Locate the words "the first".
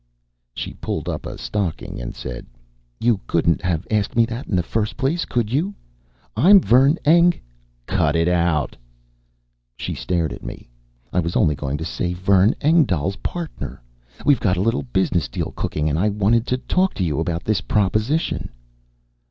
4.55-4.97